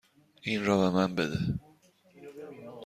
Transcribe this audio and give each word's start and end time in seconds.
این 0.41 0.65
را 0.65 0.77
به 0.77 0.89
من 0.89 1.15
بده. 1.15 1.37